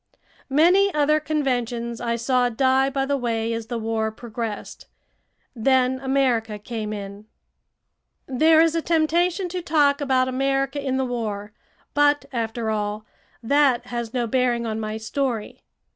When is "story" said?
14.97-15.61